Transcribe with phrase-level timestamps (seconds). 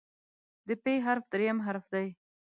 [0.67, 2.07] د "پ" حرف دریم حرف دی.